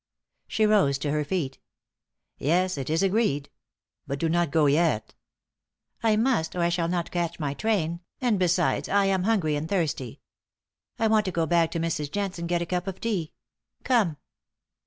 [0.47, 1.59] She rose to her feet.
[2.39, 3.51] "Yes, it is agreed.
[4.07, 5.13] But do not go yet."
[6.01, 9.69] "I must, or I shall not catch my train, and, besides, I am hungry and
[9.69, 10.19] thirsty.
[10.97, 12.09] I want to go back to Mrs.
[12.09, 13.33] Jent's and get a cup of tea.
[13.83, 14.17] Come."